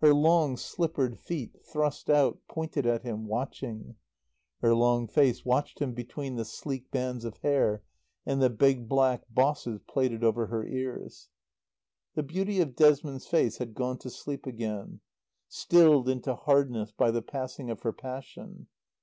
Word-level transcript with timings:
Her 0.00 0.14
long, 0.14 0.56
slippered 0.56 1.18
feet, 1.18 1.54
thrust 1.62 2.08
out, 2.08 2.38
pointed 2.48 2.86
at 2.86 3.02
him, 3.02 3.26
watching. 3.26 3.96
Her 4.62 4.74
long 4.74 5.06
face 5.06 5.44
watched 5.44 5.80
him 5.80 5.92
between 5.92 6.36
the 6.36 6.46
sleek 6.46 6.90
bands 6.90 7.26
of 7.26 7.36
hair 7.42 7.82
and 8.24 8.40
the 8.40 8.48
big 8.48 8.88
black 8.88 9.24
bosses 9.28 9.82
plaited 9.86 10.24
over 10.24 10.46
her 10.46 10.64
ears. 10.64 11.28
The 12.14 12.22
beauty 12.22 12.58
of 12.62 12.74
Desmond's 12.74 13.26
face 13.26 13.58
had 13.58 13.74
gone 13.74 13.98
to 13.98 14.08
sleep 14.08 14.46
again, 14.46 15.00
stilled 15.46 16.08
into 16.08 16.34
hardness 16.34 16.90
by 16.92 17.10
the 17.10 17.20
passing 17.20 17.68
of 17.68 17.82
her 17.82 17.92
passion. 17.92 18.68